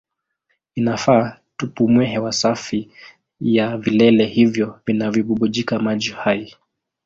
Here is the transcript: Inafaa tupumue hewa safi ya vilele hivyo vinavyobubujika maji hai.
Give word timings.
Inafaa 0.75 1.37
tupumue 1.57 2.05
hewa 2.05 2.31
safi 2.31 2.91
ya 3.41 3.77
vilele 3.77 4.25
hivyo 4.25 4.79
vinavyobubujika 4.85 5.79
maji 5.79 6.09
hai. 6.11 6.55